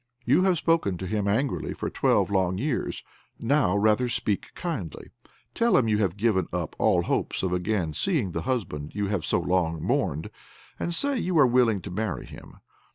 You 0.25 0.41
have 0.45 0.57
spoken 0.57 0.97
to 0.97 1.05
him 1.05 1.27
angrily 1.27 1.75
for 1.75 1.87
twelve 1.91 2.31
long 2.31 2.57
years; 2.57 3.03
now 3.37 3.77
rather 3.77 4.09
speak 4.09 4.47
kindly. 4.55 5.11
Tell 5.53 5.77
him 5.77 5.87
you 5.87 5.99
have 5.99 6.17
given 6.17 6.47
up 6.51 6.75
all 6.79 7.03
hopes 7.03 7.43
of 7.43 7.53
again 7.53 7.93
seeing 7.93 8.31
the 8.31 8.41
husband 8.41 8.95
you 8.95 9.09
have 9.09 9.23
so 9.23 9.39
long 9.39 9.79
mourned, 9.83 10.31
and 10.79 10.91
say 10.91 11.19
you 11.19 11.37
are 11.37 11.45
willing 11.45 11.81
to 11.81 11.91
marry 11.91 12.25
him. 12.25 12.55